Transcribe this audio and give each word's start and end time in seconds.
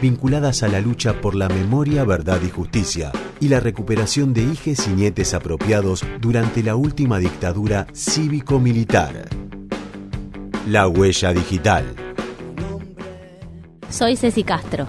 vinculadas 0.00 0.62
a 0.62 0.68
la 0.68 0.80
lucha 0.80 1.20
por 1.20 1.34
la 1.34 1.48
memoria, 1.48 2.04
verdad 2.04 2.40
y 2.46 2.50
justicia 2.50 3.12
y 3.40 3.48
la 3.48 3.60
recuperación 3.60 4.32
de 4.34 4.42
hijes 4.42 4.86
y 4.86 4.90
nietes 4.90 5.34
apropiados 5.34 6.04
durante 6.20 6.62
la 6.62 6.76
última 6.76 7.18
dictadura 7.18 7.86
cívico-militar. 7.94 9.28
La 10.66 10.88
huella 10.88 11.32
digital. 11.32 11.84
Soy 13.90 14.16
Ceci 14.16 14.44
Castro. 14.44 14.86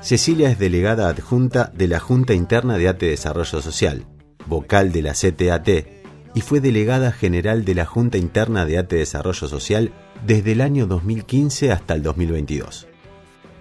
Cecilia 0.00 0.50
es 0.50 0.58
delegada 0.58 1.08
adjunta 1.08 1.72
de 1.74 1.88
la 1.88 1.98
Junta 1.98 2.34
Interna 2.34 2.78
de 2.78 2.88
ATE 2.88 3.06
Desarrollo 3.06 3.60
Social, 3.60 4.06
vocal 4.46 4.92
de 4.92 5.02
la 5.02 5.12
CTAT 5.12 5.68
y 6.34 6.40
fue 6.40 6.60
delegada 6.60 7.10
general 7.10 7.64
de 7.64 7.74
la 7.74 7.84
Junta 7.84 8.18
Interna 8.18 8.64
de 8.64 8.78
ATE 8.78 8.96
Desarrollo 8.96 9.48
Social 9.48 9.92
desde 10.26 10.52
el 10.52 10.60
año 10.60 10.86
2015 10.86 11.72
hasta 11.72 11.94
el 11.94 12.02
2022. 12.02 12.86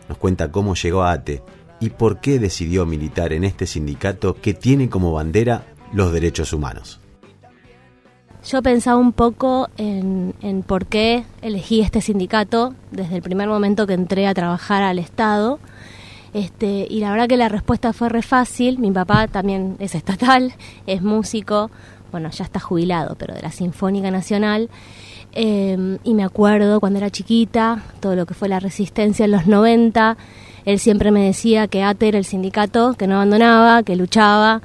Nos 0.10 0.18
cuenta 0.18 0.52
cómo 0.52 0.76
llegó 0.76 1.04
a 1.04 1.12
ATE 1.12 1.42
y 1.80 1.90
por 1.90 2.20
qué 2.20 2.40
decidió 2.40 2.86
militar 2.86 3.34
en 3.34 3.44
este 3.44 3.68
sindicato 3.68 4.36
que 4.36 4.54
tiene 4.54 4.90
como 4.90 5.12
bandera 5.12 5.66
los 5.94 6.12
derechos 6.12 6.54
humanos. 6.54 6.99
Yo 8.46 8.62
pensaba 8.62 8.98
un 8.98 9.12
poco 9.12 9.68
en, 9.77 10.34
por 10.66 10.86
qué 10.86 11.26
elegí 11.41 11.82
este 11.82 12.02
sindicato 12.02 12.74
desde 12.91 13.18
el 13.18 13.22
primer 13.22 13.49
momento 13.49 13.86
que 13.86 13.94
entré 13.94 14.27
a 14.27 14.34
trabajar 14.34 14.84
al 14.84 14.99
Estado. 14.99 15.60
Este, 16.34 16.88
y 16.90 16.99
la 16.99 17.12
verdad 17.12 17.27
que 17.27 17.36
la 17.36 17.49
respuesta 17.49 17.92
fue 17.92 18.10
re 18.10 18.21
fácil. 18.21 18.80
Mi 18.80 18.92
papá 18.92 19.27
también 19.27 19.76
es 19.80 19.96
estatal, 19.96 20.54
es 20.86 21.02
músico, 21.02 21.71
bueno, 22.12 22.30
ya 22.30 22.46
está 22.46 22.60
jubilado, 22.60 23.16
pero 23.18 23.34
de 23.34 23.41
la 23.41 23.52
Sinfónica 23.52 24.12
Nacional. 24.12 24.70
Em, 25.34 26.00
y 26.04 26.14
me 26.14 26.24
acuerdo 26.24 26.80
cuando 26.80 26.99
era 26.99 27.10
chiquita, 27.10 27.84
todo 27.99 28.16
lo 28.16 28.26
que 28.26 28.34
fue 28.34 28.49
la 28.49 28.60
resistencia 28.60 29.26
en 29.26 29.32
los 29.32 29.46
90, 29.46 30.18
él 30.66 30.80
siempre 30.80 31.12
me 31.12 31.26
decía 31.26 31.68
que 31.68 31.84
ATE 31.84 32.08
era 32.08 32.18
el 32.18 32.26
sindicato 32.26 32.94
que 32.94 33.08
no 33.08 33.16
abandonaba, 33.16 33.84
que 33.84 33.96
luchaba, 33.96 34.62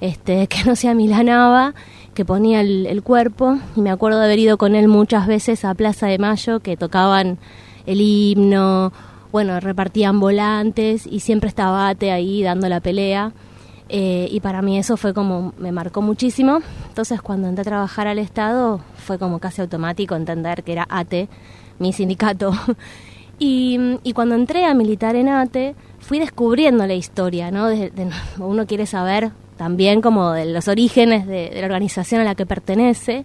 este, 0.00 0.46
que 0.48 0.64
no 0.64 0.76
se 0.76 0.88
amilanaba 0.88 1.74
que 2.16 2.24
ponía 2.24 2.62
el, 2.62 3.02
cuerpo 3.02 3.58
y 3.76 3.80
me 3.82 3.90
acuerdo 3.90 4.18
de 4.18 4.24
haber 4.24 4.38
ido 4.38 4.56
con 4.56 4.74
él 4.74 4.88
muchas 4.88 5.26
veces 5.26 5.66
a 5.66 5.74
Plaza 5.74 6.06
de 6.06 6.16
Mayo 6.16 6.60
que 6.60 6.78
tocaban 6.78 7.38
el 7.84 8.00
himno, 8.00 8.90
bueno, 9.30 9.60
repartían 9.60 10.18
volantes 10.18 11.06
y 11.06 11.20
siempre 11.20 11.48
estaba 11.48 11.88
Ate 11.88 12.10
ahí 12.10 12.42
dando 12.42 12.70
la 12.70 12.80
pelea. 12.80 13.32
Eh, 13.88 14.28
y 14.30 14.40
para 14.40 14.62
mí 14.62 14.78
eso 14.78 14.96
fue 14.96 15.14
como, 15.14 15.52
me 15.58 15.72
marcó 15.72 16.02
muchísimo. 16.02 16.60
Entonces 16.88 17.20
cuando 17.22 17.48
entré 17.48 17.62
a 17.62 17.64
trabajar 17.64 18.06
al 18.06 18.18
Estado 18.18 18.80
fue 18.96 19.18
como 19.18 19.38
casi 19.38 19.60
automático 19.60 20.14
entender 20.16 20.62
que 20.62 20.72
era 20.72 20.86
ATE, 20.88 21.28
mi 21.78 21.92
sindicato. 21.92 22.52
y, 23.38 23.98
y, 24.02 24.12
cuando 24.12 24.34
entré 24.34 24.64
a 24.64 24.74
militar 24.74 25.14
en 25.16 25.28
ATE 25.28 25.74
fui 25.98 26.18
descubriendo 26.18 26.86
la 26.86 26.94
historia, 26.94 27.50
¿no? 27.50 27.68
uno 28.38 28.66
quiere 28.66 28.86
saber 28.86 29.30
también 29.56 30.00
como 30.00 30.32
de 30.32 30.46
los 30.46 30.68
orígenes 30.68 31.26
de, 31.26 31.50
la 31.54 31.64
organización 31.64 32.20
a 32.20 32.24
la 32.24 32.34
que 32.34 32.46
pertenece, 32.46 33.24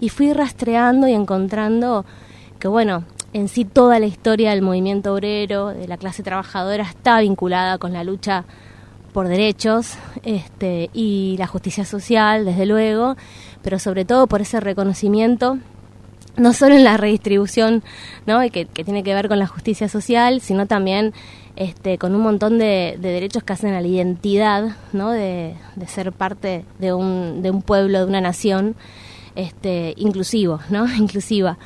y 0.00 0.08
fui 0.08 0.32
rastreando 0.32 1.08
y 1.08 1.12
encontrando 1.12 2.04
que, 2.58 2.68
bueno, 2.68 3.04
en 3.32 3.48
sí 3.48 3.64
toda 3.64 3.98
la 3.98 4.06
historia 4.06 4.50
del 4.50 4.62
movimiento 4.62 5.12
obrero, 5.12 5.68
de 5.68 5.88
la 5.88 5.96
clase 5.96 6.22
trabajadora, 6.22 6.84
está 6.84 7.20
vinculada 7.20 7.78
con 7.78 7.92
la 7.92 8.04
lucha 8.04 8.44
por 9.12 9.28
derechos 9.28 9.94
este, 10.22 10.90
y 10.92 11.36
la 11.38 11.46
justicia 11.46 11.84
social, 11.84 12.44
desde 12.44 12.66
luego, 12.66 13.16
pero 13.62 13.78
sobre 13.78 14.04
todo 14.04 14.26
por 14.26 14.40
ese 14.40 14.60
reconocimiento 14.60 15.58
no 16.36 16.52
solo 16.52 16.76
en 16.76 16.84
la 16.84 16.96
redistribución, 16.96 17.82
¿no? 18.24 18.40
que, 18.52 18.66
que 18.66 18.84
tiene 18.84 19.02
que 19.02 19.12
ver 19.12 19.26
con 19.26 19.40
la 19.40 19.48
justicia 19.48 19.88
social, 19.88 20.40
sino 20.40 20.66
también 20.66 21.12
este, 21.58 21.98
con 21.98 22.14
un 22.14 22.20
montón 22.20 22.56
de, 22.60 22.96
derechos 23.00 23.42
que 23.42 23.52
hacen 23.52 23.74
a 23.74 23.80
la 23.80 23.88
identidad, 23.88 24.76
¿no? 24.92 25.10
De, 25.10 25.56
ser 25.88 26.12
parte 26.12 26.64
de 26.78 26.92
un, 26.92 27.42
de 27.42 27.50
un 27.50 27.62
pueblo, 27.62 27.98
de 27.98 28.04
una 28.04 28.20
nación, 28.20 28.76
este, 29.34 29.92
inclusivo, 29.96 30.60
¿no? 30.70 30.86
Inclusiva. 30.96 31.58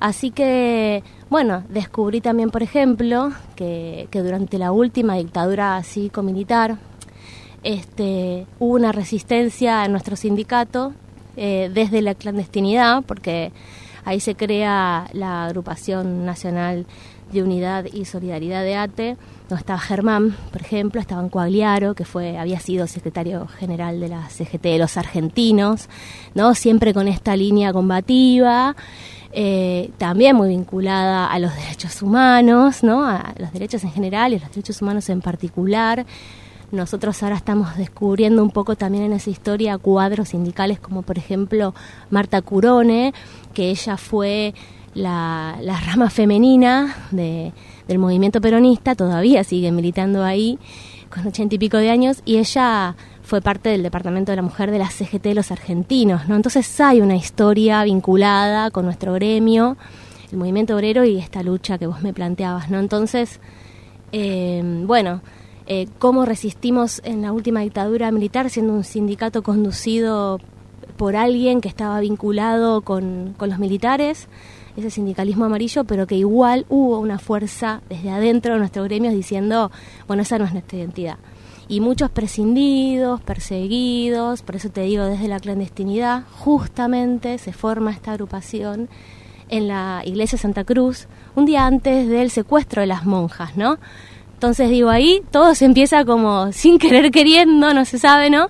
Así 0.00 0.30
que, 0.30 1.02
bueno, 1.28 1.64
descubrí 1.68 2.20
también, 2.20 2.50
por 2.50 2.62
ejemplo, 2.62 3.32
que, 3.56 4.08
durante 4.12 4.58
la 4.58 4.70
última 4.70 5.16
dictadura 5.16 5.82
cívico-militar, 5.82 6.78
este, 7.64 8.46
hubo 8.60 8.74
una 8.74 8.92
resistencia 8.92 9.84
en 9.84 9.90
nuestro 9.90 10.14
sindicato 10.14 10.92
eh, 11.36 11.70
desde 11.74 12.00
la 12.02 12.14
clandestinidad, 12.14 13.02
porque 13.04 13.50
ahí 14.04 14.20
se 14.20 14.36
crea 14.36 15.08
la 15.12 15.46
agrupación 15.46 16.24
nacional 16.24 16.86
de 17.32 17.42
unidad 17.42 17.86
y 17.92 18.04
solidaridad 18.04 18.62
de 18.62 18.76
ATE, 18.76 19.16
no 19.50 19.56
estaba 19.56 19.78
Germán, 19.78 20.36
por 20.52 20.60
ejemplo, 20.60 21.00
estaba 21.00 21.26
Coagliaro, 21.28 21.94
que 21.94 22.04
fue, 22.04 22.38
había 22.38 22.60
sido 22.60 22.86
secretario 22.86 23.46
general 23.46 23.98
de 24.00 24.08
la 24.08 24.28
CGT 24.28 24.62
de 24.62 24.78
los 24.78 24.96
argentinos, 24.96 25.88
¿no? 26.34 26.54
Siempre 26.54 26.94
con 26.94 27.08
esta 27.08 27.36
línea 27.36 27.72
combativa, 27.72 28.76
eh, 29.32 29.90
también 29.98 30.36
muy 30.36 30.48
vinculada 30.48 31.30
a 31.30 31.38
los 31.38 31.54
derechos 31.54 32.02
humanos, 32.02 32.82
¿no? 32.82 33.06
A 33.06 33.34
los 33.38 33.52
derechos 33.52 33.84
en 33.84 33.90
general 33.90 34.32
y 34.32 34.38
los 34.38 34.48
derechos 34.50 34.80
humanos 34.82 35.08
en 35.10 35.20
particular. 35.20 36.06
Nosotros 36.70 37.22
ahora 37.22 37.36
estamos 37.36 37.76
descubriendo 37.76 38.42
un 38.42 38.50
poco 38.50 38.76
también 38.76 39.04
en 39.04 39.12
esa 39.14 39.30
historia 39.30 39.78
cuadros 39.78 40.30
sindicales 40.30 40.78
como 40.78 41.02
por 41.02 41.16
ejemplo 41.16 41.74
Marta 42.10 42.42
Curone, 42.42 43.14
que 43.54 43.70
ella 43.70 43.96
fue 43.96 44.52
la, 44.92 45.56
la 45.62 45.80
rama 45.80 46.10
femenina 46.10 46.94
de, 47.10 47.52
del 47.86 47.98
movimiento 47.98 48.40
peronista, 48.40 48.94
todavía 48.94 49.44
sigue 49.44 49.72
militando 49.72 50.24
ahí 50.24 50.58
con 51.08 51.26
ochenta 51.26 51.54
y 51.54 51.58
pico 51.58 51.78
de 51.78 51.90
años 51.90 52.20
y 52.26 52.36
ella 52.36 52.96
fue 53.28 53.42
parte 53.42 53.68
del 53.68 53.82
Departamento 53.82 54.32
de 54.32 54.36
la 54.36 54.42
Mujer 54.42 54.70
de 54.70 54.78
la 54.78 54.88
CGT 54.88 55.22
de 55.22 55.34
los 55.34 55.50
argentinos, 55.50 56.26
¿no? 56.28 56.36
Entonces 56.36 56.80
hay 56.80 57.02
una 57.02 57.14
historia 57.14 57.84
vinculada 57.84 58.70
con 58.70 58.86
nuestro 58.86 59.12
gremio, 59.12 59.76
el 60.32 60.38
movimiento 60.38 60.74
obrero 60.74 61.04
y 61.04 61.18
esta 61.18 61.42
lucha 61.42 61.76
que 61.76 61.86
vos 61.86 62.00
me 62.00 62.14
planteabas, 62.14 62.70
¿no? 62.70 62.78
Entonces, 62.78 63.38
eh, 64.12 64.62
bueno, 64.86 65.20
eh, 65.66 65.88
cómo 65.98 66.24
resistimos 66.24 67.02
en 67.04 67.20
la 67.20 67.32
última 67.32 67.60
dictadura 67.60 68.10
militar 68.12 68.48
siendo 68.48 68.72
un 68.72 68.82
sindicato 68.82 69.42
conducido 69.42 70.40
por 70.96 71.14
alguien 71.14 71.60
que 71.60 71.68
estaba 71.68 72.00
vinculado 72.00 72.80
con, 72.80 73.34
con 73.36 73.50
los 73.50 73.58
militares, 73.58 74.26
ese 74.74 74.88
sindicalismo 74.88 75.44
amarillo, 75.44 75.84
pero 75.84 76.06
que 76.06 76.14
igual 76.14 76.64
hubo 76.70 76.98
una 76.98 77.18
fuerza 77.18 77.82
desde 77.90 78.08
adentro 78.08 78.54
de 78.54 78.60
nuestros 78.60 78.86
gremios 78.88 79.12
diciendo, 79.12 79.70
bueno, 80.06 80.22
esa 80.22 80.38
no 80.38 80.46
es 80.46 80.54
nuestra 80.54 80.78
identidad. 80.78 81.18
Y 81.68 81.80
muchos 81.80 82.10
prescindidos, 82.10 83.20
perseguidos, 83.20 84.40
por 84.40 84.56
eso 84.56 84.70
te 84.70 84.80
digo, 84.82 85.04
desde 85.04 85.28
la 85.28 85.38
clandestinidad, 85.38 86.22
justamente 86.38 87.36
se 87.36 87.52
forma 87.52 87.90
esta 87.90 88.12
agrupación 88.12 88.88
en 89.50 89.68
la 89.68 90.02
iglesia 90.04 90.38
Santa 90.38 90.64
Cruz, 90.64 91.08
un 91.34 91.44
día 91.44 91.66
antes 91.66 92.08
del 92.08 92.30
secuestro 92.30 92.80
de 92.80 92.86
las 92.86 93.04
monjas, 93.04 93.56
¿no? 93.56 93.78
Entonces 94.32 94.70
digo, 94.70 94.88
ahí 94.88 95.22
todo 95.30 95.54
se 95.54 95.64
empieza 95.64 96.04
como 96.04 96.52
sin 96.52 96.78
querer 96.78 97.10
queriendo, 97.10 97.74
no 97.74 97.84
se 97.84 97.98
sabe, 97.98 98.30
¿no? 98.30 98.48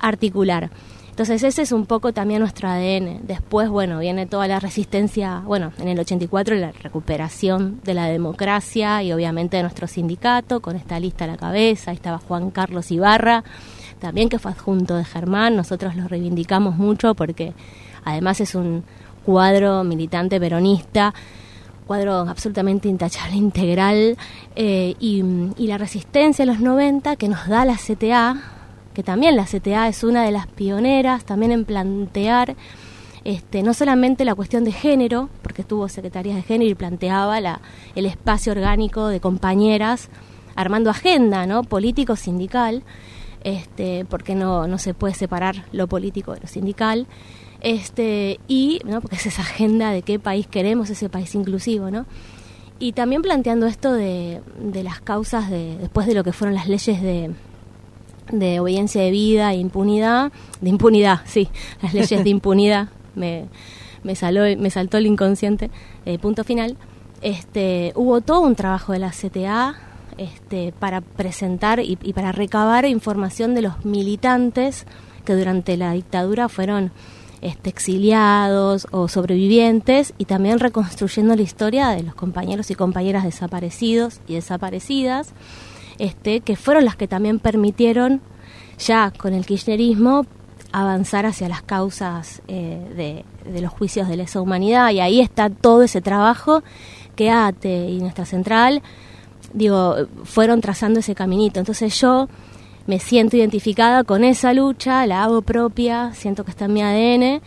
Articular. 0.00 0.70
Entonces 1.18 1.42
ese 1.42 1.62
es 1.62 1.72
un 1.72 1.84
poco 1.84 2.12
también 2.12 2.38
nuestro 2.38 2.68
ADN. 2.68 3.26
Después, 3.26 3.68
bueno, 3.68 3.98
viene 3.98 4.26
toda 4.26 4.46
la 4.46 4.60
resistencia, 4.60 5.42
bueno, 5.44 5.72
en 5.78 5.88
el 5.88 5.98
84 5.98 6.54
la 6.54 6.70
recuperación 6.70 7.80
de 7.82 7.92
la 7.94 8.04
democracia 8.06 9.02
y 9.02 9.12
obviamente 9.12 9.56
de 9.56 9.64
nuestro 9.64 9.88
sindicato, 9.88 10.60
con 10.60 10.76
esta 10.76 11.00
lista 11.00 11.24
a 11.24 11.26
la 11.26 11.36
cabeza, 11.36 11.90
ahí 11.90 11.96
estaba 11.96 12.18
Juan 12.18 12.52
Carlos 12.52 12.92
Ibarra, 12.92 13.42
también 13.98 14.28
que 14.28 14.38
fue 14.38 14.52
adjunto 14.52 14.94
de 14.94 15.04
Germán, 15.04 15.56
nosotros 15.56 15.96
lo 15.96 16.06
reivindicamos 16.06 16.76
mucho 16.76 17.16
porque 17.16 17.52
además 18.04 18.40
es 18.40 18.54
un 18.54 18.84
cuadro 19.24 19.82
militante 19.82 20.38
peronista, 20.38 21.12
cuadro 21.88 22.28
absolutamente 22.28 22.88
intachable, 22.88 23.34
integral, 23.34 24.16
eh, 24.54 24.94
y, 25.00 25.24
la 25.66 25.78
resistencia 25.78 26.44
de 26.44 26.52
los 26.52 26.60
90 26.60 27.16
que 27.16 27.26
nos 27.26 27.48
da 27.48 27.64
la 27.64 27.74
CTA, 27.74 28.57
que 28.98 29.04
también 29.04 29.36
la 29.36 29.44
CTA 29.44 29.86
es 29.86 30.02
una 30.02 30.24
de 30.24 30.32
las 30.32 30.48
pioneras 30.48 31.24
también 31.24 31.52
en 31.52 31.64
plantear 31.64 32.56
este, 33.22 33.62
no 33.62 33.72
solamente 33.72 34.24
la 34.24 34.34
cuestión 34.34 34.64
de 34.64 34.72
género, 34.72 35.28
porque 35.40 35.62
tuvo 35.62 35.88
secretarías 35.88 36.34
de 36.34 36.42
género 36.42 36.72
y 36.72 36.74
planteaba 36.74 37.40
la, 37.40 37.60
el 37.94 38.06
espacio 38.06 38.50
orgánico 38.50 39.06
de 39.06 39.20
compañeras 39.20 40.08
armando 40.56 40.90
agenda, 40.90 41.46
¿no? 41.46 41.62
político 41.62 42.16
sindical, 42.16 42.82
este, 43.44 44.04
porque 44.04 44.34
no, 44.34 44.66
se 44.78 44.94
puede 44.94 45.14
separar 45.14 45.66
lo 45.70 45.86
político 45.86 46.34
de 46.34 46.40
lo 46.40 46.48
sindical. 46.48 47.06
Este, 47.60 48.40
y, 48.48 48.80
porque 49.00 49.14
es 49.14 49.26
esa 49.26 49.42
agenda 49.42 49.92
de 49.92 50.02
qué 50.02 50.18
país 50.18 50.48
queremos, 50.48 50.90
ese 50.90 51.08
país 51.08 51.36
inclusivo, 51.36 51.92
¿no? 51.92 52.04
Y 52.80 52.94
también 52.94 53.22
planteando 53.22 53.66
esto 53.66 53.92
de, 53.92 54.40
de 54.60 54.82
las 54.82 55.00
causas 55.00 55.50
de, 55.50 55.76
después 55.78 56.08
de 56.08 56.14
lo 56.14 56.24
que 56.24 56.32
fueron 56.32 56.56
las 56.56 56.66
leyes 56.66 57.00
de, 57.00 57.30
de 58.30 58.60
obediencia 58.60 59.02
de 59.02 59.10
vida 59.10 59.52
e 59.52 59.56
impunidad, 59.56 60.32
de 60.60 60.70
impunidad, 60.70 61.20
sí, 61.24 61.48
las 61.82 61.94
leyes 61.94 62.22
de 62.22 62.30
impunidad, 62.30 62.88
me, 63.14 63.46
me, 64.02 64.14
saló, 64.14 64.42
me 64.58 64.70
saltó 64.70 64.98
el 64.98 65.06
inconsciente, 65.06 65.70
eh, 66.06 66.18
punto 66.18 66.44
final. 66.44 66.76
Este, 67.20 67.92
hubo 67.96 68.20
todo 68.20 68.40
un 68.40 68.54
trabajo 68.54 68.92
de 68.92 69.00
la 69.00 69.10
CTA 69.10 69.76
este, 70.18 70.72
para 70.78 71.00
presentar 71.00 71.80
y, 71.80 71.98
y 72.02 72.12
para 72.12 72.32
recabar 72.32 72.84
información 72.84 73.54
de 73.54 73.62
los 73.62 73.84
militantes 73.84 74.86
que 75.24 75.34
durante 75.34 75.76
la 75.76 75.92
dictadura 75.92 76.48
fueron 76.48 76.92
este, 77.40 77.70
exiliados 77.70 78.88
o 78.90 79.06
sobrevivientes 79.06 80.12
y 80.18 80.24
también 80.24 80.58
reconstruyendo 80.58 81.36
la 81.36 81.42
historia 81.42 81.90
de 81.90 82.02
los 82.02 82.16
compañeros 82.16 82.70
y 82.72 82.74
compañeras 82.74 83.22
desaparecidos 83.22 84.20
y 84.26 84.34
desaparecidas, 84.34 85.34
este, 85.98 86.40
que 86.40 86.56
fueron 86.56 86.84
las 86.84 86.96
que 86.96 87.08
también 87.08 87.38
permitieron 87.38 88.20
ya 88.78 89.10
con 89.10 89.34
el 89.34 89.44
kirchnerismo 89.44 90.26
avanzar 90.72 91.26
hacia 91.26 91.48
las 91.48 91.62
causas 91.62 92.42
eh, 92.48 93.24
de, 93.44 93.60
los 93.60 93.72
juicios 93.72 94.08
de 94.08 94.16
lesa 94.16 94.40
humanidad. 94.40 94.90
Y 94.90 95.00
ahí 95.00 95.20
está 95.20 95.50
todo 95.50 95.82
ese 95.82 96.00
trabajo 96.00 96.62
que 97.16 97.30
ATE 97.30 97.88
y 97.90 97.98
nuestra 98.00 98.24
central 98.24 98.82
digo 99.52 99.96
fueron 100.24 100.60
trazando 100.60 101.00
ese 101.00 101.14
caminito. 101.14 101.58
Entonces 101.58 101.98
yo 102.00 102.28
me 102.86 103.00
siento 103.00 103.36
identificada 103.36 104.04
con 104.04 104.24
esa 104.24 104.52
lucha, 104.52 105.06
la 105.06 105.24
hago 105.24 105.42
propia, 105.42 106.12
siento 106.14 106.44
que 106.44 106.50
está 106.50 106.66
en 106.66 106.72
mi 106.72 106.82
ADN 106.82 107.42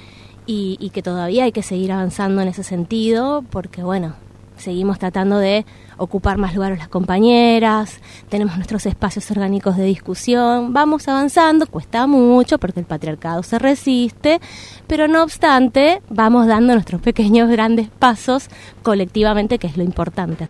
y, 0.45 0.77
y 0.79 0.89
que 0.89 1.01
todavía 1.01 1.45
hay 1.45 1.51
que 1.51 1.63
seguir 1.63 1.91
avanzando 1.91 2.41
en 2.41 2.47
ese 2.47 2.63
sentido 2.63 3.43
porque, 3.49 3.83
bueno, 3.83 4.15
seguimos 4.61 4.99
tratando 4.99 5.37
de 5.37 5.65
ocupar 5.97 6.37
más 6.37 6.55
lugares 6.55 6.79
las 6.79 6.87
compañeras, 6.87 7.99
tenemos 8.29 8.55
nuestros 8.55 8.85
espacios 8.85 9.29
orgánicos 9.31 9.77
de 9.77 9.83
discusión, 9.83 10.73
vamos 10.73 11.07
avanzando, 11.07 11.67
cuesta 11.67 12.07
mucho 12.07 12.57
porque 12.57 12.79
el 12.79 12.85
patriarcado 12.85 13.43
se 13.43 13.59
resiste, 13.59 14.39
pero 14.87 15.07
no 15.07 15.23
obstante 15.23 16.01
vamos 16.09 16.47
dando 16.47 16.73
nuestros 16.73 17.01
pequeños 17.03 17.49
grandes 17.49 17.89
pasos 17.89 18.49
colectivamente, 18.83 19.59
que 19.59 19.67
es 19.67 19.77
lo 19.77 19.83
importante. 19.83 20.49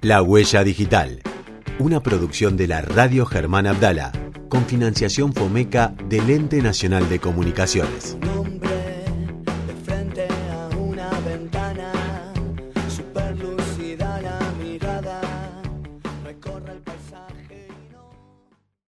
La 0.00 0.20
huella 0.22 0.64
digital 0.64 1.20
una 1.78 2.00
producción 2.00 2.56
de 2.56 2.68
la 2.68 2.82
Radio 2.82 3.26
Germán 3.26 3.66
Abdala, 3.66 4.12
con 4.48 4.64
financiación 4.64 5.32
FOMECA 5.32 5.94
del 6.08 6.30
Ente 6.30 6.62
Nacional 6.62 7.08
de 7.08 7.18
Comunicaciones. 7.18 8.16